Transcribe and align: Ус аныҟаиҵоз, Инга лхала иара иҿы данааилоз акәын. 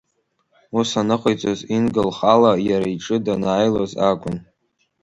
Ус 0.77 0.89
аныҟаиҵоз, 0.99 1.59
Инга 1.75 2.03
лхала 2.09 2.51
иара 2.69 2.87
иҿы 2.93 3.17
данааилоз 3.25 3.91
акәын. 4.09 4.37